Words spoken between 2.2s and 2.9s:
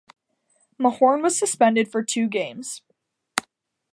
games.